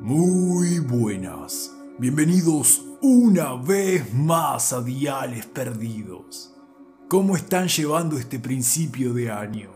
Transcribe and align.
Muy 0.00 0.78
buenas. 0.78 1.74
Bienvenidos 1.98 2.84
una 3.02 3.54
vez 3.54 4.14
más 4.14 4.72
a 4.72 4.80
Diales 4.80 5.46
Perdidos. 5.46 6.54
¿Cómo 7.08 7.34
están 7.34 7.66
llevando 7.66 8.16
este 8.16 8.38
principio 8.38 9.12
de 9.12 9.32
año? 9.32 9.70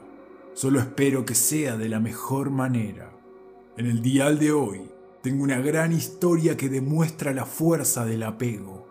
Solo 0.55 0.79
espero 0.79 1.25
que 1.25 1.35
sea 1.35 1.77
de 1.77 1.89
la 1.89 1.99
mejor 1.99 2.51
manera. 2.51 3.13
En 3.77 3.87
el 3.87 4.01
dial 4.01 4.39
de 4.39 4.53
hoy 4.53 4.89
tengo 5.23 5.43
una 5.43 5.59
gran 5.59 5.91
historia 5.93 6.57
que 6.57 6.69
demuestra 6.69 7.35
la 7.35 7.45
fuerza 7.45 8.05
del 8.05 8.23
apego. 8.23 8.87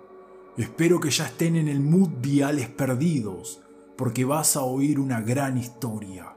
Espero 0.57 0.99
que 0.99 1.11
ya 1.11 1.27
estén 1.27 1.55
en 1.55 1.69
el 1.69 1.79
mood 1.79 2.09
Diales 2.21 2.67
Perdidos, 2.67 3.61
porque 3.95 4.25
vas 4.25 4.57
a 4.57 4.63
oír 4.63 4.99
una 4.99 5.21
gran 5.21 5.57
historia. 5.57 6.35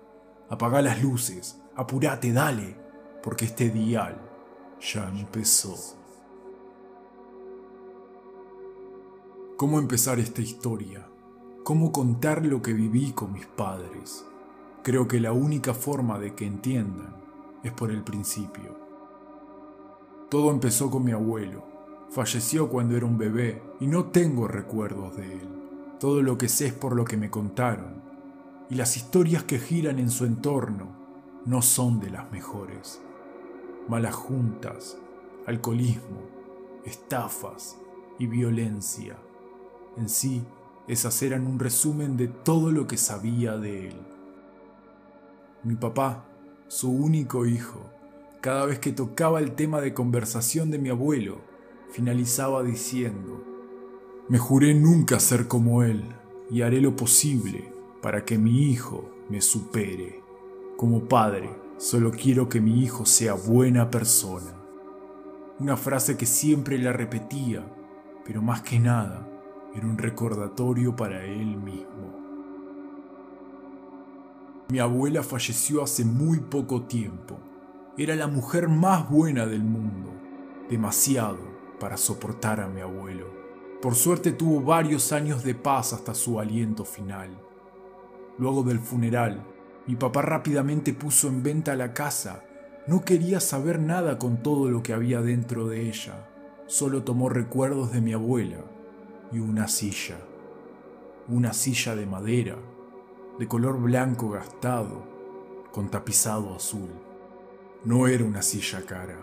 Apaga 0.49 0.81
las 0.83 1.03
luces, 1.03 1.61
apúrate, 1.75 2.33
dale, 2.33 2.77
porque 3.25 3.47
este 3.47 3.71
dial 3.71 4.24
ya 4.93 5.09
empezó. 5.09 5.75
¿Cómo 9.57 9.79
empezar 9.79 10.19
esta 10.19 10.43
historia? 10.43 11.07
¿Cómo 11.63 11.91
contar 11.91 12.45
lo 12.45 12.61
que 12.61 12.75
viví 12.75 13.13
con 13.13 13.33
mis 13.33 13.47
padres? 13.47 14.27
Creo 14.83 15.09
que 15.09 15.21
la 15.21 15.33
única 15.33 15.73
forma 15.73 16.19
de 16.19 16.35
que 16.35 16.45
entiendan 16.45 17.17
es 17.63 17.73
por 17.73 17.91
el 17.91 18.05
principio. 18.05 18.77
Todo 20.29 20.51
empezó 20.51 20.91
con 20.91 21.05
mi 21.05 21.13
abuelo. 21.13 21.65
Falleció 22.11 22.69
cuando 22.69 22.95
era 22.95 23.07
un 23.07 23.17
bebé 23.17 23.63
y 23.81 23.87
no 23.87 24.07
tengo 24.07 24.49
recuerdos 24.49 25.17
de 25.17 25.33
él. 25.33 25.49
Todo 25.99 26.21
lo 26.21 26.37
que 26.37 26.49
sé 26.49 26.67
es 26.67 26.75
por 26.75 26.95
lo 26.95 27.07
que 27.07 27.17
me 27.17 27.31
contaron. 27.31 28.03
Y 28.69 28.75
las 28.75 28.99
historias 28.99 29.45
que 29.45 29.59
giran 29.59 29.99
en 29.99 30.11
su 30.11 30.27
entorno 30.27 30.89
no 31.47 31.63
son 31.63 32.01
de 32.01 32.11
las 32.11 32.31
mejores 32.31 33.01
malas 33.89 34.15
juntas, 34.15 34.99
alcoholismo, 35.47 36.23
estafas 36.85 37.77
y 38.19 38.27
violencia. 38.27 39.17
En 39.97 40.09
sí, 40.09 40.43
esas 40.89 41.23
eran 41.23 41.47
un 41.47 41.59
resumen 41.59 42.17
de 42.17 42.29
todo 42.29 42.71
lo 42.71 42.87
que 42.87 42.97
sabía 42.97 43.57
de 43.57 43.89
él. 43.89 43.97
Mi 45.63 45.77
papá, 45.77 46.25
su 46.69 46.91
único 46.91 47.47
hijo, 47.47 47.91
cada 48.41 48.67
vez 48.67 48.79
que 48.79 48.93
tocaba 48.93 49.41
el 49.41 49.53
tema 49.53 49.81
de 49.81 49.95
conversación 49.95 50.71
de 50.71 50.79
mi 50.79 50.91
abuelo, 50.91 51.39
finalizaba 51.91 52.63
diciendo, 52.63 53.43
me 54.29 54.39
juré 54.39 54.75
nunca 54.75 55.21
ser 55.21 55.49
como 55.49 55.83
él 55.83 56.05
y 56.51 56.63
haré 56.63 56.81
lo 56.81 56.97
posible 56.97 57.73
para 58.03 58.25
que 58.25 58.37
mi 58.37 58.71
hijo 58.71 59.11
me 59.31 59.41
supere. 59.41 60.21
Como 60.77 61.05
padre, 61.05 61.51
Solo 61.85 62.13
quiero 62.13 62.49
que 62.49 62.63
mi 62.63 62.83
hijo 62.83 63.05
sea 63.05 63.35
buena 63.35 63.91
persona. 63.91 64.55
Una 65.59 65.77
frase 65.77 66.17
que 66.17 66.25
siempre 66.25 66.79
la 66.79 66.95
repetía, 66.95 67.63
pero 68.25 68.41
más 68.41 68.63
que 68.63 68.81
nada 68.81 69.29
era 69.75 69.87
un 69.87 69.99
recordatorio 69.99 70.97
para 70.97 71.23
él 71.27 71.59
mismo. 71.59 72.09
Mi 74.71 74.79
abuela 74.79 75.23
falleció 75.23 75.83
hace 75.83 76.07
muy 76.07 76.41
poco 76.41 76.85
tiempo. 76.85 77.37
Era 77.99 78.17
la 78.17 78.29
mujer 78.29 78.71
más 78.71 79.11
buena 79.11 79.45
del 79.45 79.63
mundo, 79.63 80.11
demasiado 80.71 81.37
para 81.79 81.99
soportar 81.99 82.61
a 82.61 82.67
mi 82.67 82.81
abuelo. 82.81 83.27
Por 83.83 83.95
suerte 83.95 84.33
tuvo 84.33 84.63
varios 84.63 85.13
años 85.13 85.45
de 85.45 85.55
paz 85.55 85.93
hasta 85.93 86.15
su 86.15 86.41
aliento 86.41 86.87
final. 86.87 87.39
Luego 88.39 88.63
del 88.63 88.79
funeral, 88.79 89.45
mi 89.87 89.97
papá 89.97 90.23
rápidamente 90.23 90.95
puso 90.95 91.29
en 91.29 91.43
venta 91.43 91.77
la 91.77 91.93
casa. 91.93 92.43
No 92.87 93.05
quería 93.05 93.41
saber 93.41 93.79
nada 93.79 94.19
con 94.19 94.43
todo 94.43 94.71
lo 94.71 94.83
que 94.83 94.95
había 94.95 95.21
dentro 95.21 95.69
de 95.69 95.89
ella. 95.89 96.27
Solo 96.67 97.03
tomó 97.03 97.29
recuerdos 97.29 97.93
de 97.93 98.01
mi 98.01 98.15
abuela 98.15 98.59
y 99.31 99.39
una 99.39 99.69
silla. 99.69 100.17
Una 101.29 101.53
silla 101.53 101.95
de 101.97 102.07
madera, 102.07 102.57
de 103.39 103.47
color 103.47 103.79
blanco 103.79 104.31
gastado, 104.31 105.05
con 105.71 105.91
tapizado 105.91 106.55
azul. 106.55 106.91
No 107.85 108.07
era 108.07 108.25
una 108.25 108.41
silla 108.41 108.83
cara, 108.87 109.19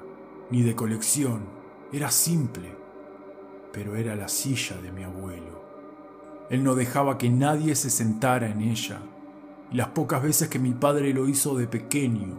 ni 0.52 0.62
de 0.62 0.76
colección, 0.76 1.46
era 1.92 2.12
simple, 2.12 2.76
pero 3.74 3.96
era 3.96 4.16
la 4.16 4.28
silla 4.28 4.78
de 4.80 4.92
mi 4.92 5.04
abuelo. 5.04 5.62
Él 6.52 6.64
no 6.64 6.76
dejaba 6.76 7.18
que 7.18 7.30
nadie 7.30 7.76
se 7.76 7.90
sentara 7.90 8.50
en 8.50 8.62
ella 8.62 9.02
y 9.72 9.78
las 9.78 9.90
pocas 9.90 10.22
veces 10.22 10.50
que 10.50 10.60
mi 10.60 10.74
padre 10.74 11.14
lo 11.14 11.28
hizo 11.30 11.56
de 11.56 11.66
pequeño, 11.66 12.38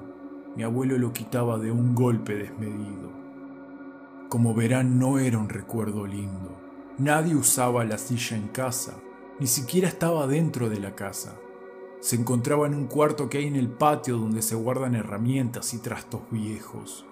mi 0.54 0.62
abuelo 0.65 0.98
lo 0.98 1.12
quitaba 1.15 1.59
de 1.59 1.70
un 1.70 1.94
golpe 1.94 2.34
desmedido. 2.34 3.10
Como 4.28 4.54
verán, 4.54 4.98
no 4.98 5.19
era 5.19 5.38
un 5.38 5.48
recuerdo 5.48 6.06
lindo. 6.06 6.60
Nadie 6.98 7.34
usaba 7.34 7.84
la 7.84 7.97
silla 7.97 8.37
en 8.37 8.48
casa, 8.48 8.98
ni 9.41 9.47
siquiera 9.47 9.88
estaba 9.88 10.26
dentro 10.26 10.69
de 10.69 10.78
la 10.78 10.94
casa. 10.94 11.34
Se 12.00 12.16
encontraba 12.16 12.66
en 12.66 12.75
un 12.75 12.87
cuarto 12.87 13.31
que 13.31 13.38
hay 13.38 13.47
en 13.47 13.56
el 13.56 13.70
patio 13.70 14.19
donde 14.19 14.43
se 14.43 14.54
guardan 14.54 14.94
herramientas 14.94 15.72
y 15.72 15.78
trastos 15.78 16.20
viejos. 16.31 17.06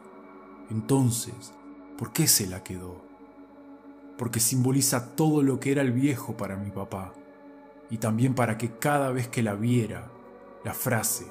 Entonces, 0.71 1.55
¿por 1.97 2.13
qué 2.13 2.27
se 2.27 2.47
la 2.47 2.63
quedó? 2.63 3.03
Porque 4.19 4.41
simboliza 4.41 5.17
todo 5.17 5.43
lo 5.43 5.61
que 5.61 5.73
era 5.73 5.81
el 5.81 5.93
viejo 5.93 6.37
para 6.37 6.57
mi 6.57 6.71
papá 6.71 7.15
y 7.91 7.99
también 7.99 8.35
para 8.35 8.57
que 8.57 8.79
cada 8.79 9.11
vez 9.11 9.29
que 9.29 9.43
la 9.43 9.55
viera, 9.55 10.11
la 10.65 10.73
frase 10.73 11.27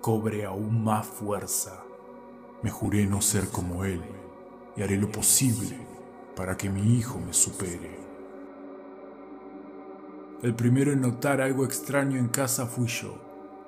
cobre 0.00 0.44
aún 0.44 0.84
más 0.84 1.06
fuerza. 1.06 1.82
Me 2.62 2.70
juré 2.70 3.06
no 3.06 3.20
ser 3.20 3.48
como 3.48 3.84
él 3.84 4.02
y 4.76 4.82
haré 4.82 4.96
lo 4.96 5.10
posible 5.10 5.76
para 6.36 6.56
que 6.56 6.70
mi 6.70 6.96
hijo 6.96 7.18
me 7.18 7.32
supere. 7.32 7.98
El 10.42 10.54
primero 10.54 10.92
en 10.92 11.00
notar 11.00 11.40
algo 11.40 11.64
extraño 11.64 12.18
en 12.18 12.28
casa 12.28 12.66
fui 12.66 12.86
yo. 12.86 13.14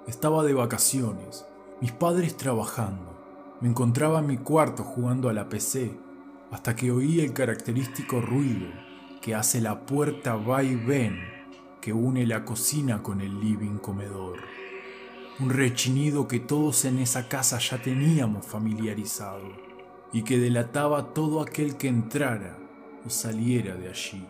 Estaba 0.07 0.45
de 0.45 0.55
vacaciones, 0.55 1.47
mis 1.81 1.93
padres 1.93 2.37
trabajando. 2.37 3.57
Me 3.61 3.69
encontraba 3.69 4.21
en 4.21 4.27
mi 4.27 4.37
cuarto 4.37 4.85
jugando 4.85 5.29
a 5.29 5.33
la 5.33 5.49
PC 5.49 5.99
hasta 6.51 6.77
que 6.77 6.93
oí 6.93 7.21
el 7.21 7.33
característico 7.33 8.21
ruido 8.21 8.69
que 9.21 9.35
hace 9.35 9.61
la 9.61 9.87
puerta 9.87 10.37
va 10.37 10.63
y 10.63 10.77
ven 10.77 11.36
que 11.87 11.93
une 11.93 12.27
la 12.27 12.45
cocina 12.45 13.01
con 13.01 13.21
el 13.21 13.39
living 13.39 13.79
comedor. 13.79 14.41
Un 15.39 15.51
rechinido 15.51 16.27
que 16.27 16.41
todos 16.41 16.85
en 16.85 16.99
esa 16.99 17.29
casa 17.29 17.59
ya 17.59 17.81
teníamos 17.81 18.45
familiarizado 18.45 19.47
y 20.13 20.25
que 20.25 20.37
delataba 20.37 21.15
todo 21.15 21.41
aquel 21.41 21.77
que 21.77 21.87
entrara 21.87 22.59
o 23.07 23.09
saliera 23.09 23.77
de 23.77 23.89
allí. 23.89 24.27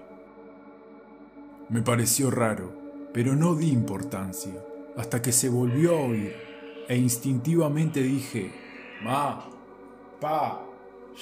Me 1.70 1.80
pareció 1.80 2.30
raro, 2.30 2.74
pero 3.14 3.34
no 3.34 3.54
di 3.54 3.70
importancia 3.70 4.62
hasta 4.94 5.22
que 5.22 5.32
se 5.32 5.48
volvió 5.48 5.96
a 5.96 6.02
oír 6.02 6.36
e 6.86 6.96
instintivamente 6.98 8.02
dije, 8.02 8.52
Ma, 9.02 9.48
Pa, 10.20 10.62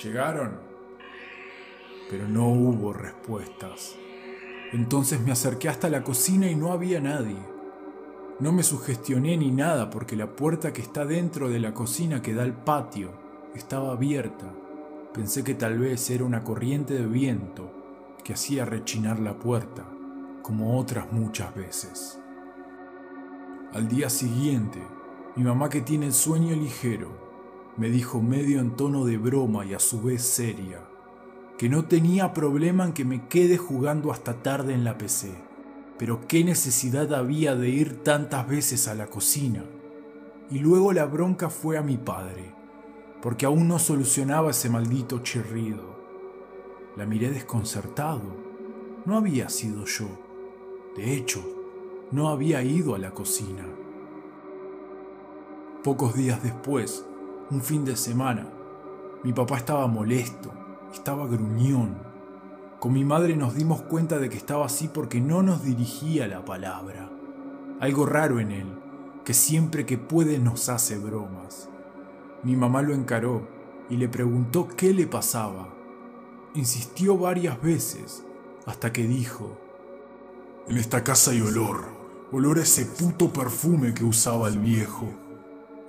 ¿llegaron? 0.02 0.58
Pero 2.10 2.26
no 2.26 2.48
hubo 2.48 2.92
respuestas. 2.92 3.94
Entonces 4.74 5.20
me 5.20 5.30
acerqué 5.30 5.68
hasta 5.68 5.88
la 5.88 6.02
cocina 6.02 6.50
y 6.50 6.56
no 6.56 6.72
había 6.72 7.00
nadie. 7.00 7.38
No 8.40 8.50
me 8.50 8.64
sugestioné 8.64 9.36
ni 9.36 9.52
nada 9.52 9.88
porque 9.88 10.16
la 10.16 10.34
puerta 10.34 10.72
que 10.72 10.82
está 10.82 11.04
dentro 11.04 11.48
de 11.48 11.60
la 11.60 11.72
cocina 11.72 12.20
que 12.20 12.34
da 12.34 12.42
al 12.42 12.64
patio 12.64 13.12
estaba 13.54 13.92
abierta. 13.92 14.52
Pensé 15.12 15.44
que 15.44 15.54
tal 15.54 15.78
vez 15.78 16.10
era 16.10 16.24
una 16.24 16.42
corriente 16.42 16.94
de 16.94 17.06
viento 17.06 17.70
que 18.24 18.32
hacía 18.32 18.64
rechinar 18.64 19.20
la 19.20 19.38
puerta, 19.38 19.84
como 20.42 20.76
otras 20.76 21.12
muchas 21.12 21.54
veces. 21.54 22.18
Al 23.74 23.86
día 23.86 24.10
siguiente, 24.10 24.82
mi 25.36 25.44
mamá 25.44 25.68
que 25.68 25.82
tiene 25.82 26.06
el 26.06 26.14
sueño 26.14 26.56
ligero, 26.56 27.12
me 27.76 27.90
dijo 27.90 28.20
medio 28.20 28.58
en 28.58 28.74
tono 28.74 29.04
de 29.04 29.18
broma 29.18 29.64
y 29.64 29.72
a 29.72 29.78
su 29.78 30.02
vez 30.02 30.22
seria, 30.22 30.80
que 31.58 31.68
no 31.68 31.84
tenía 31.84 32.32
problema 32.32 32.84
en 32.84 32.92
que 32.92 33.04
me 33.04 33.28
quede 33.28 33.58
jugando 33.58 34.10
hasta 34.10 34.42
tarde 34.42 34.74
en 34.74 34.84
la 34.84 34.98
PC. 34.98 35.32
Pero 35.98 36.26
qué 36.26 36.42
necesidad 36.42 37.14
había 37.14 37.54
de 37.54 37.68
ir 37.68 38.02
tantas 38.02 38.48
veces 38.48 38.88
a 38.88 38.94
la 38.94 39.06
cocina. 39.06 39.64
Y 40.50 40.58
luego 40.58 40.92
la 40.92 41.06
bronca 41.06 41.48
fue 41.50 41.78
a 41.78 41.82
mi 41.82 41.96
padre, 41.96 42.52
porque 43.22 43.46
aún 43.46 43.68
no 43.68 43.78
solucionaba 43.78 44.50
ese 44.50 44.68
maldito 44.68 45.20
chirrido. 45.20 45.94
La 46.96 47.06
miré 47.06 47.30
desconcertado. 47.30 48.44
No 49.04 49.16
había 49.16 49.48
sido 49.48 49.84
yo. 49.84 50.08
De 50.96 51.14
hecho, 51.14 51.44
no 52.10 52.28
había 52.28 52.62
ido 52.62 52.94
a 52.94 52.98
la 52.98 53.12
cocina. 53.12 53.64
Pocos 55.84 56.14
días 56.14 56.42
después, 56.42 57.04
un 57.50 57.60
fin 57.62 57.84
de 57.84 57.96
semana, 57.96 58.48
mi 59.22 59.32
papá 59.32 59.58
estaba 59.58 59.86
molesto 59.86 60.63
estaba 60.94 61.26
gruñón. 61.26 61.96
Con 62.80 62.92
mi 62.92 63.04
madre 63.04 63.36
nos 63.36 63.54
dimos 63.54 63.82
cuenta 63.82 64.18
de 64.18 64.28
que 64.28 64.36
estaba 64.36 64.66
así 64.66 64.88
porque 64.88 65.20
no 65.20 65.42
nos 65.42 65.64
dirigía 65.64 66.28
la 66.28 66.44
palabra. 66.44 67.10
Algo 67.80 68.06
raro 68.06 68.40
en 68.40 68.50
él, 68.52 68.66
que 69.24 69.34
siempre 69.34 69.86
que 69.86 69.98
puede 69.98 70.38
nos 70.38 70.68
hace 70.68 70.98
bromas. 70.98 71.68
Mi 72.42 72.56
mamá 72.56 72.82
lo 72.82 72.94
encaró 72.94 73.48
y 73.88 73.96
le 73.96 74.08
preguntó 74.08 74.68
qué 74.68 74.92
le 74.92 75.06
pasaba. 75.06 75.74
Insistió 76.54 77.16
varias 77.16 77.60
veces 77.60 78.24
hasta 78.66 78.92
que 78.92 79.06
dijo, 79.06 79.58
En 80.68 80.78
esta 80.78 81.02
casa 81.04 81.32
hay 81.32 81.40
olor, 81.40 81.84
olor 82.32 82.58
a 82.58 82.62
ese 82.62 82.86
puto 82.86 83.32
perfume 83.32 83.94
que 83.94 84.04
usaba 84.04 84.48
el 84.48 84.58
viejo. 84.58 85.08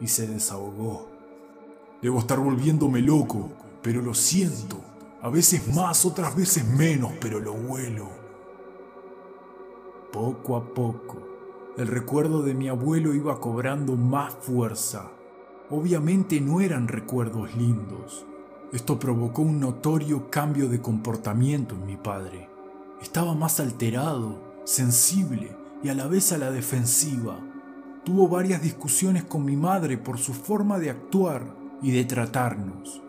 Y 0.02 0.08
se 0.08 0.28
desahogó. 0.28 1.10
Debo 2.02 2.20
estar 2.20 2.40
volviéndome 2.40 3.02
loco, 3.02 3.50
pero 3.82 4.02
lo 4.02 4.14
siento. 4.14 4.82
A 5.26 5.30
veces 5.30 5.74
más, 5.74 6.06
otras 6.06 6.36
veces 6.36 6.64
menos, 6.68 7.14
pero 7.20 7.40
lo 7.40 7.54
huelo. 7.54 8.08
Poco 10.14 10.56
a 10.56 10.72
poco, 10.72 11.18
el 11.80 11.88
recuerdo 11.88 12.44
de 12.44 12.54
mi 12.54 12.68
abuelo 12.68 13.12
iba 13.12 13.40
cobrando 13.40 13.96
más 13.96 14.36
fuerza. 14.36 15.10
Obviamente 15.72 16.40
no 16.42 16.62
eran 16.62 16.88
recuerdos 16.88 17.56
lindos. 17.56 18.24
Esto 18.72 19.00
provocó 19.00 19.42
un 19.42 19.60
notorio 19.60 20.30
cambio 20.30 20.70
de 20.70 20.80
comportamiento 20.80 21.74
en 21.74 21.88
mi 21.88 21.98
padre. 21.98 22.48
Estaba 23.02 23.34
más 23.34 23.60
alterado, 23.60 24.62
sensible 24.64 25.58
y 25.82 25.90
a 25.90 25.96
la 25.96 26.06
vez 26.06 26.34
a 26.34 26.38
la 26.38 26.52
defensiva. 26.52 27.40
Tuvo 28.04 28.28
varias 28.28 28.62
discusiones 28.62 29.24
con 29.24 29.44
mi 29.44 29.58
madre 29.58 29.98
por 29.98 30.20
su 30.20 30.36
forma 30.36 30.78
de 30.78 30.92
actuar 30.92 31.52
y 31.82 31.90
de 31.94 32.06
tratarnos. 32.06 33.02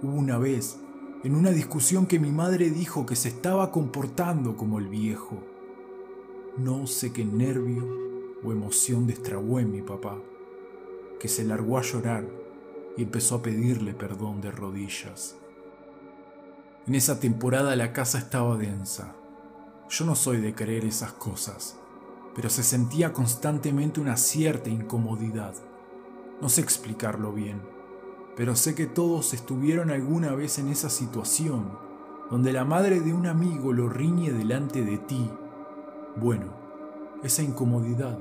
Hubo 0.00 0.12
una 0.12 0.38
vez, 0.38 0.78
en 1.24 1.34
una 1.34 1.50
discusión 1.50 2.06
que 2.06 2.20
mi 2.20 2.30
madre 2.30 2.70
dijo 2.70 3.04
que 3.04 3.16
se 3.16 3.28
estaba 3.28 3.72
comportando 3.72 4.56
como 4.56 4.78
el 4.78 4.86
viejo. 4.86 5.42
No 6.56 6.86
sé 6.86 7.12
qué 7.12 7.24
nervio 7.24 7.88
o 8.44 8.52
emoción 8.52 9.06
destrabó 9.06 9.58
en 9.58 9.72
mi 9.72 9.82
papá, 9.82 10.16
que 11.18 11.26
se 11.26 11.44
largó 11.44 11.76
a 11.76 11.82
llorar 11.82 12.24
y 12.96 13.02
empezó 13.02 13.36
a 13.36 13.42
pedirle 13.42 13.94
perdón 13.94 14.40
de 14.40 14.52
rodillas. 14.52 15.36
En 16.86 16.94
esa 16.94 17.18
temporada 17.18 17.74
la 17.74 17.92
casa 17.92 18.18
estaba 18.18 18.56
densa. 18.56 19.16
Yo 19.88 20.04
no 20.04 20.14
soy 20.14 20.40
de 20.40 20.54
creer 20.54 20.84
esas 20.84 21.12
cosas, 21.14 21.76
pero 22.36 22.48
se 22.48 22.62
sentía 22.62 23.12
constantemente 23.12 24.00
una 24.00 24.16
cierta 24.16 24.70
incomodidad. 24.70 25.54
No 26.40 26.48
sé 26.48 26.60
explicarlo 26.60 27.32
bien 27.32 27.77
pero 28.38 28.54
sé 28.54 28.76
que 28.76 28.86
todos 28.86 29.34
estuvieron 29.34 29.90
alguna 29.90 30.32
vez 30.32 30.60
en 30.60 30.68
esa 30.68 30.90
situación, 30.90 31.72
donde 32.30 32.52
la 32.52 32.64
madre 32.64 33.00
de 33.00 33.12
un 33.12 33.26
amigo 33.26 33.72
lo 33.72 33.88
riñe 33.88 34.30
delante 34.30 34.84
de 34.84 34.96
ti. 34.96 35.28
Bueno, 36.14 36.46
esa 37.24 37.42
incomodidad, 37.42 38.16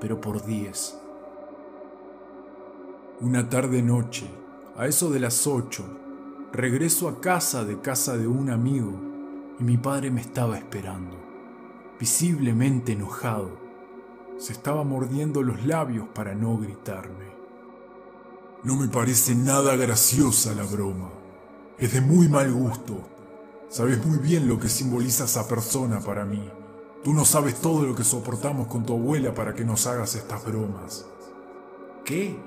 pero 0.00 0.20
por 0.20 0.44
diez. 0.44 0.98
Una 3.20 3.48
tarde 3.48 3.82
noche, 3.82 4.28
a 4.76 4.88
eso 4.88 5.10
de 5.10 5.20
las 5.20 5.46
ocho, 5.46 5.84
regreso 6.52 7.08
a 7.08 7.20
casa 7.20 7.64
de 7.64 7.80
casa 7.80 8.16
de 8.16 8.26
un 8.26 8.50
amigo 8.50 8.90
y 9.60 9.62
mi 9.62 9.76
padre 9.76 10.10
me 10.10 10.22
estaba 10.22 10.58
esperando, 10.58 11.16
visiblemente 12.00 12.94
enojado. 12.94 13.50
Se 14.38 14.52
estaba 14.54 14.82
mordiendo 14.82 15.40
los 15.40 15.64
labios 15.64 16.08
para 16.08 16.34
no 16.34 16.58
gritarme. 16.58 17.31
No 18.64 18.76
me 18.76 18.86
parece 18.86 19.34
nada 19.34 19.74
graciosa 19.74 20.54
la 20.54 20.62
broma. 20.62 21.10
Es 21.78 21.94
de 21.94 22.00
muy 22.00 22.28
mal 22.28 22.52
gusto. 22.52 22.94
Sabes 23.68 24.06
muy 24.06 24.18
bien 24.18 24.46
lo 24.46 24.60
que 24.60 24.68
simboliza 24.68 25.24
esa 25.24 25.48
persona 25.48 25.98
para 25.98 26.24
mí. 26.24 26.48
Tú 27.02 27.12
no 27.12 27.24
sabes 27.24 27.60
todo 27.60 27.84
lo 27.84 27.96
que 27.96 28.04
soportamos 28.04 28.68
con 28.68 28.86
tu 28.86 28.92
abuela 28.92 29.34
para 29.34 29.52
que 29.52 29.64
nos 29.64 29.88
hagas 29.88 30.14
estas 30.14 30.44
bromas. 30.44 31.06
¿Qué? 32.04 32.38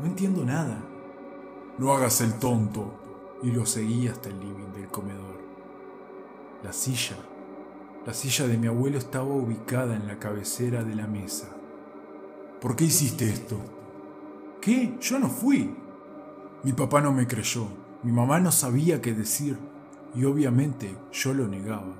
No 0.00 0.06
entiendo 0.06 0.44
nada. 0.44 0.82
No 1.78 1.94
hagas 1.94 2.20
el 2.20 2.34
tonto. 2.40 3.38
Y 3.44 3.52
lo 3.52 3.64
seguí 3.64 4.08
hasta 4.08 4.28
el 4.28 4.40
living 4.40 4.72
del 4.74 4.88
comedor. 4.88 5.38
La 6.64 6.72
silla. 6.72 7.16
La 8.04 8.12
silla 8.12 8.48
de 8.48 8.58
mi 8.58 8.66
abuelo 8.66 8.98
estaba 8.98 9.26
ubicada 9.26 9.94
en 9.94 10.08
la 10.08 10.18
cabecera 10.18 10.82
de 10.82 10.96
la 10.96 11.06
mesa. 11.06 11.46
¿Por 12.60 12.74
qué 12.74 12.86
hiciste 12.86 13.30
esto? 13.30 13.56
¿Qué? 14.60 14.94
Yo 15.00 15.18
no 15.18 15.30
fui. 15.30 15.74
Mi 16.64 16.74
papá 16.74 17.00
no 17.00 17.12
me 17.12 17.26
creyó, 17.26 17.66
mi 18.02 18.12
mamá 18.12 18.40
no 18.40 18.52
sabía 18.52 19.00
qué 19.00 19.14
decir 19.14 19.56
y 20.14 20.24
obviamente 20.24 20.94
yo 21.12 21.32
lo 21.32 21.48
negaba. 21.48 21.96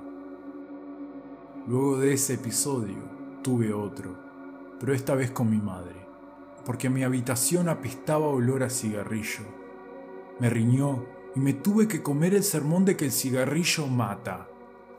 Luego 1.67 1.97
de 1.97 2.13
ese 2.13 2.35
episodio 2.35 2.97
tuve 3.41 3.73
otro, 3.73 4.15
pero 4.79 4.93
esta 4.93 5.15
vez 5.15 5.31
con 5.31 5.49
mi 5.49 5.57
madre, 5.57 6.05
porque 6.63 6.91
mi 6.91 7.03
habitación 7.03 7.67
apestaba 7.67 8.27
olor 8.27 8.61
a 8.61 8.69
cigarrillo. 8.69 9.43
Me 10.39 10.47
riñó 10.51 11.03
y 11.35 11.39
me 11.39 11.53
tuve 11.53 11.87
que 11.87 12.03
comer 12.03 12.35
el 12.35 12.43
sermón 12.43 12.85
de 12.85 12.95
que 12.95 13.05
el 13.05 13.11
cigarrillo 13.11 13.87
mata. 13.87 14.47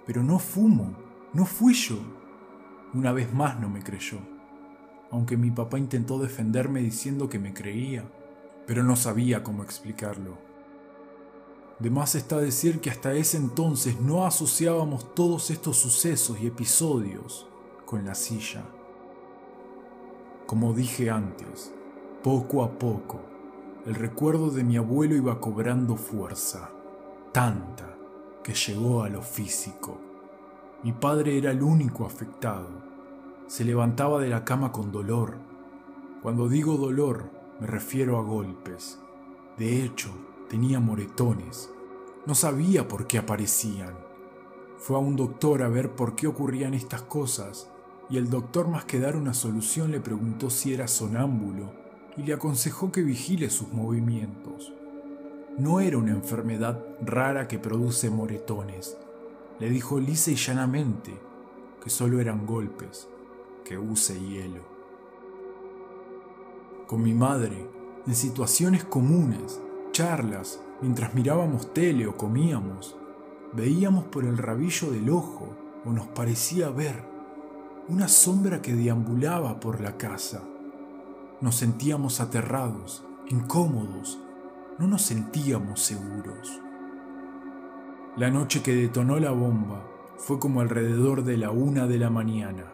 Pero 0.04 0.24
no 0.24 0.40
fumo, 0.40 0.96
no 1.32 1.46
fui 1.46 1.74
yo. 1.74 1.98
Una 2.92 3.12
vez 3.12 3.32
más 3.32 3.60
no 3.60 3.68
me 3.68 3.84
creyó 3.84 4.31
aunque 5.12 5.36
mi 5.36 5.50
papá 5.50 5.78
intentó 5.78 6.18
defenderme 6.18 6.80
diciendo 6.80 7.28
que 7.28 7.38
me 7.38 7.52
creía, 7.52 8.10
pero 8.66 8.82
no 8.82 8.96
sabía 8.96 9.44
cómo 9.44 9.62
explicarlo. 9.62 10.38
De 11.78 11.90
más 11.90 12.14
está 12.14 12.38
decir 12.38 12.80
que 12.80 12.88
hasta 12.88 13.12
ese 13.12 13.36
entonces 13.36 14.00
no 14.00 14.24
asociábamos 14.24 15.14
todos 15.14 15.50
estos 15.50 15.76
sucesos 15.76 16.40
y 16.40 16.46
episodios 16.46 17.46
con 17.84 18.06
la 18.06 18.14
silla. 18.14 18.64
Como 20.46 20.72
dije 20.72 21.10
antes, 21.10 21.74
poco 22.22 22.62
a 22.62 22.78
poco, 22.78 23.20
el 23.84 23.94
recuerdo 23.94 24.50
de 24.50 24.64
mi 24.64 24.78
abuelo 24.78 25.14
iba 25.14 25.40
cobrando 25.40 25.96
fuerza, 25.96 26.70
tanta 27.32 27.98
que 28.42 28.54
llegó 28.54 29.02
a 29.02 29.10
lo 29.10 29.20
físico. 29.20 29.98
Mi 30.82 30.92
padre 30.92 31.36
era 31.36 31.50
el 31.50 31.62
único 31.62 32.06
afectado 32.06 32.91
se 33.52 33.66
levantaba 33.66 34.19
de 34.19 34.31
la 34.31 34.46
cama 34.46 34.72
con 34.72 34.90
dolor. 34.93 35.37
Cuando 36.22 36.49
digo 36.49 36.78
dolor, 36.78 37.28
me 37.60 37.66
refiero 37.66 38.16
a 38.16 38.22
golpes. 38.22 38.99
De 39.58 39.84
hecho, 39.84 40.08
tenía 40.49 40.81
moretones. 40.81 41.70
No 42.25 42.34
sabía 42.34 42.88
por 42.88 43.06
qué 43.06 43.19
aparecían. 43.19 43.93
Fue 44.78 44.96
a 44.96 45.00
un 45.00 45.16
doctor 45.16 45.62
a 45.62 45.69
ver 45.69 45.90
por 45.90 46.14
qué 46.14 46.28
ocurrían 46.28 46.72
estas 46.72 47.02
cosas, 47.02 47.70
y 48.08 48.16
el 48.16 48.31
doctor 48.31 48.69
más 48.69 48.87
que 48.87 49.00
dar 49.00 49.16
una 49.16 49.34
solución 49.34 49.90
le 49.90 50.00
preguntó 50.00 50.48
si 50.48 50.72
era 50.72 50.88
sonámbulo 50.88 51.75
y 52.16 52.22
le 52.22 52.32
aconsejó 52.32 52.90
que 52.90 53.02
vigile 53.02 53.50
sus 53.50 53.70
movimientos. 53.70 54.72
No 55.58 55.81
era 55.81 55.98
una 55.98 56.12
enfermedad 56.12 56.82
rara 57.05 57.48
que 57.48 57.58
produce 57.58 58.08
moretones. 58.08 58.96
Le 59.60 59.69
dijo 59.69 60.00
lisa 60.00 60.31
y 60.31 60.36
llanamente 60.36 61.12
que 61.84 61.91
solo 61.91 62.19
eran 62.19 62.46
golpes 62.46 63.08
que 63.64 63.78
use 63.78 64.20
hielo. 64.20 64.62
Con 66.86 67.02
mi 67.02 67.14
madre, 67.14 67.69
en 68.06 68.14
situaciones 68.14 68.84
comunes, 68.84 69.60
charlas, 69.92 70.60
mientras 70.81 71.14
mirábamos 71.14 71.72
tele 71.72 72.06
o 72.06 72.16
comíamos, 72.16 72.96
veíamos 73.52 74.04
por 74.04 74.24
el 74.24 74.36
rabillo 74.38 74.90
del 74.90 75.10
ojo 75.10 75.56
o 75.84 75.92
nos 75.92 76.08
parecía 76.08 76.70
ver 76.70 77.04
una 77.88 78.08
sombra 78.08 78.62
que 78.62 78.74
deambulaba 78.74 79.60
por 79.60 79.81
la 79.81 79.96
casa. 79.96 80.42
Nos 81.40 81.56
sentíamos 81.56 82.20
aterrados, 82.20 83.04
incómodos, 83.28 84.19
no 84.78 84.86
nos 84.86 85.02
sentíamos 85.02 85.81
seguros. 85.81 86.60
La 88.16 88.31
noche 88.31 88.62
que 88.62 88.74
detonó 88.74 89.19
la 89.19 89.31
bomba 89.31 89.82
fue 90.16 90.38
como 90.38 90.60
alrededor 90.60 91.24
de 91.24 91.36
la 91.36 91.50
una 91.50 91.86
de 91.86 91.98
la 91.98 92.10
mañana. 92.10 92.72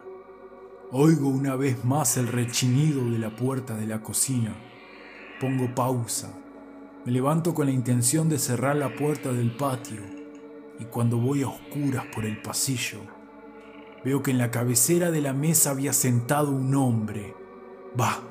Oigo 0.91 1.27
una 1.27 1.55
vez 1.55 1.85
más 1.85 2.17
el 2.17 2.27
rechinido 2.27 3.11
de 3.11 3.19
la 3.19 3.35
puerta 3.35 3.75
de 3.75 3.85
la 3.85 4.01
cocina. 4.01 4.55
Pongo 5.39 5.75
pausa. 5.75 6.33
Me 7.05 7.11
levanto 7.11 7.53
con 7.53 7.67
la 7.67 7.71
intención 7.71 8.27
de 8.27 8.39
cerrar 8.39 8.75
la 8.75 8.95
puerta 8.95 9.31
del 9.31 9.55
patio 9.55 10.01
y 10.79 10.85
cuando 10.85 11.17
voy 11.17 11.43
a 11.43 11.47
oscuras 11.47 12.07
por 12.07 12.25
el 12.25 12.41
pasillo, 12.41 13.01
veo 14.03 14.23
que 14.23 14.31
en 14.31 14.39
la 14.39 14.49
cabecera 14.49 15.11
de 15.11 15.21
la 15.21 15.31
mesa 15.31 15.69
había 15.69 15.93
sentado 15.93 16.49
un 16.49 16.73
hombre. 16.73 17.35
Bah, 17.95 18.21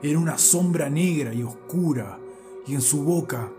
era 0.00 0.16
una 0.16 0.38
sombra 0.38 0.88
negra 0.88 1.34
y 1.34 1.42
oscura 1.42 2.20
y 2.64 2.74
en 2.74 2.80
su 2.80 3.02
boca 3.02 3.50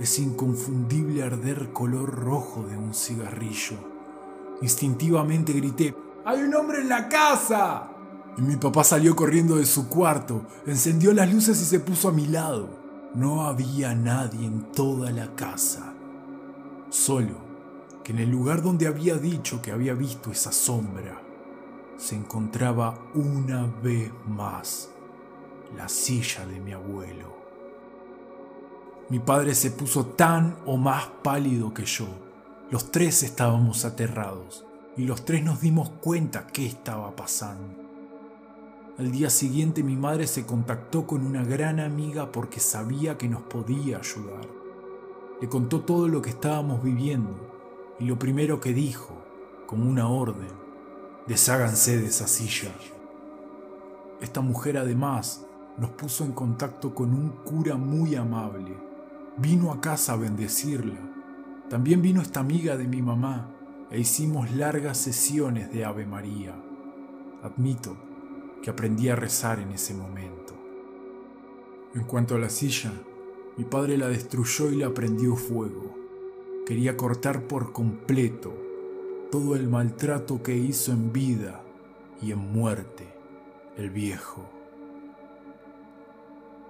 ese 0.00 0.22
inconfundible 0.22 1.22
arder 1.22 1.72
color 1.72 2.12
rojo 2.12 2.66
de 2.66 2.76
un 2.76 2.94
cigarrillo. 2.94 3.76
Instintivamente 4.60 5.52
grité, 5.52 5.94
¡Hay 6.24 6.42
un 6.42 6.54
hombre 6.54 6.80
en 6.80 6.88
la 6.88 7.08
casa! 7.08 7.91
Y 8.36 8.42
mi 8.42 8.56
papá 8.56 8.82
salió 8.82 9.14
corriendo 9.14 9.56
de 9.56 9.66
su 9.66 9.88
cuarto, 9.88 10.46
encendió 10.66 11.12
las 11.12 11.32
luces 11.32 11.60
y 11.60 11.64
se 11.64 11.80
puso 11.80 12.08
a 12.08 12.12
mi 12.12 12.26
lado. 12.26 12.68
No 13.14 13.44
había 13.44 13.94
nadie 13.94 14.46
en 14.46 14.72
toda 14.72 15.10
la 15.10 15.34
casa. 15.36 15.92
Solo 16.88 17.36
que 18.02 18.12
en 18.12 18.20
el 18.20 18.30
lugar 18.30 18.62
donde 18.62 18.86
había 18.86 19.16
dicho 19.16 19.60
que 19.60 19.70
había 19.70 19.94
visto 19.94 20.30
esa 20.30 20.50
sombra, 20.50 21.20
se 21.96 22.16
encontraba 22.16 22.98
una 23.14 23.66
vez 23.82 24.10
más 24.26 24.90
la 25.76 25.88
silla 25.88 26.46
de 26.46 26.58
mi 26.58 26.72
abuelo. 26.72 27.36
Mi 29.08 29.18
padre 29.18 29.54
se 29.54 29.70
puso 29.70 30.06
tan 30.06 30.56
o 30.64 30.76
más 30.76 31.06
pálido 31.22 31.72
que 31.74 31.84
yo. 31.84 32.06
Los 32.70 32.90
tres 32.90 33.22
estábamos 33.22 33.84
aterrados 33.84 34.64
y 34.96 35.04
los 35.04 35.24
tres 35.24 35.44
nos 35.44 35.60
dimos 35.60 35.90
cuenta 36.00 36.46
qué 36.46 36.66
estaba 36.66 37.14
pasando. 37.14 37.81
Al 39.02 39.10
día 39.10 39.30
siguiente 39.30 39.82
mi 39.82 39.96
madre 39.96 40.28
se 40.28 40.46
contactó 40.46 41.08
con 41.08 41.26
una 41.26 41.42
gran 41.42 41.80
amiga 41.80 42.30
porque 42.30 42.60
sabía 42.60 43.18
que 43.18 43.28
nos 43.28 43.42
podía 43.42 43.98
ayudar. 43.98 44.46
Le 45.40 45.48
contó 45.48 45.80
todo 45.80 46.06
lo 46.06 46.22
que 46.22 46.30
estábamos 46.30 46.84
viviendo 46.84 47.34
y 47.98 48.04
lo 48.04 48.16
primero 48.16 48.60
que 48.60 48.72
dijo, 48.72 49.12
como 49.66 49.90
una 49.90 50.06
orden, 50.06 50.52
desháganse 51.26 51.98
de 51.98 52.06
esa 52.06 52.28
silla. 52.28 52.70
Esta 54.20 54.40
mujer 54.40 54.78
además 54.78 55.46
nos 55.78 55.90
puso 55.90 56.24
en 56.24 56.30
contacto 56.30 56.94
con 56.94 57.12
un 57.12 57.30
cura 57.44 57.74
muy 57.74 58.14
amable. 58.14 58.76
Vino 59.36 59.72
a 59.72 59.80
casa 59.80 60.12
a 60.12 60.16
bendecirla. 60.16 61.00
También 61.68 62.02
vino 62.02 62.22
esta 62.22 62.38
amiga 62.38 62.76
de 62.76 62.86
mi 62.86 63.02
mamá 63.02 63.50
e 63.90 63.98
hicimos 63.98 64.52
largas 64.52 64.96
sesiones 64.96 65.72
de 65.72 65.84
Ave 65.84 66.06
María. 66.06 66.54
Admito 67.42 68.11
que 68.62 68.70
aprendí 68.70 69.08
a 69.08 69.16
rezar 69.16 69.58
en 69.58 69.72
ese 69.72 69.92
momento. 69.92 70.54
En 71.94 72.04
cuanto 72.04 72.36
a 72.36 72.38
la 72.38 72.48
silla, 72.48 72.92
mi 73.56 73.64
padre 73.64 73.98
la 73.98 74.08
destruyó 74.08 74.70
y 74.70 74.76
la 74.76 74.94
prendió 74.94 75.36
fuego. 75.36 75.94
Quería 76.64 76.96
cortar 76.96 77.42
por 77.48 77.72
completo 77.72 78.54
todo 79.30 79.56
el 79.56 79.68
maltrato 79.68 80.42
que 80.42 80.56
hizo 80.56 80.92
en 80.92 81.12
vida 81.12 81.62
y 82.22 82.32
en 82.32 82.38
muerte 82.38 83.12
el 83.76 83.90
viejo. 83.90 84.48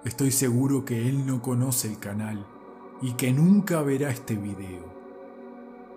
Estoy 0.03 0.31
seguro 0.31 0.83
que 0.83 1.07
él 1.07 1.25
no 1.25 1.41
conoce 1.41 1.87
el 1.87 1.99
canal 1.99 2.45
y 3.01 3.13
que 3.13 3.31
nunca 3.31 3.81
verá 3.81 4.09
este 4.09 4.35
video. 4.35 4.83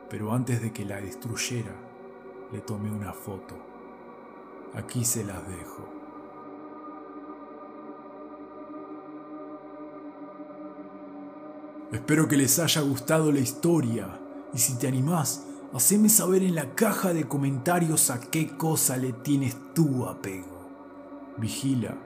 Pero 0.09 0.33
antes 0.33 0.63
de 0.63 0.73
que 0.73 0.85
la 0.85 1.01
destruyera, 1.01 1.75
le 2.53 2.61
tomé 2.61 2.93
una 2.93 3.13
foto. 3.13 3.76
Aquí 4.77 5.05
se 5.05 5.25
las 5.25 5.47
dejo. 5.49 5.89
Espero 11.93 12.29
que 12.29 12.37
les 12.37 12.59
haya 12.59 12.83
gustado 12.83 13.33
la 13.33 13.41
historia 13.41 14.21
y 14.53 14.59
si 14.59 14.79
te 14.79 14.87
animás, 14.87 15.47
haceme 15.73 16.09
saber 16.09 16.43
en 16.43 16.55
la 16.55 16.75
caja 16.75 17.13
de 17.13 17.27
comentarios 17.27 18.11
a 18.11 18.21
qué 18.21 18.57
cosa 18.57 18.97
le 18.97 19.13
tienes 19.13 19.57
tu 19.75 20.07
apego. 20.07 20.69
Vigila 21.39 21.97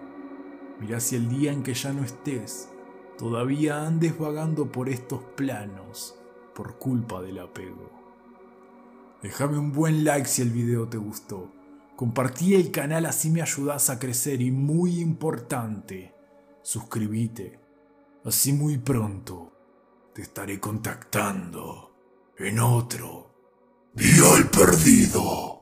Mirá 0.80 0.98
si 0.98 1.14
el 1.14 1.28
día 1.28 1.52
en 1.52 1.62
que 1.62 1.74
ya 1.74 1.92
no 1.92 2.02
estés, 2.02 2.70
todavía 3.18 3.86
andes 3.86 4.18
vagando 4.18 4.72
por 4.72 4.88
estos 4.88 5.22
planos 5.36 6.14
por 6.54 6.78
culpa 6.78 7.20
del 7.20 7.38
apego. 7.38 7.90
Déjame 9.22 9.58
un 9.58 9.72
buen 9.72 10.04
like 10.04 10.26
si 10.26 10.40
el 10.40 10.50
video 10.50 10.88
te 10.88 10.96
gustó. 10.96 11.59
Compartí 12.00 12.54
el 12.54 12.70
canal 12.70 13.04
así 13.04 13.28
me 13.28 13.42
ayudas 13.42 13.90
a 13.90 13.98
crecer 13.98 14.40
y 14.40 14.50
muy 14.50 15.00
importante, 15.00 16.14
suscríbete. 16.62 17.60
Así 18.24 18.54
muy 18.54 18.78
pronto 18.78 19.52
te 20.14 20.22
estaré 20.22 20.58
contactando 20.58 21.94
en 22.38 22.58
otro 22.58 23.34
Vial 23.92 24.48
Perdido. 24.48 25.59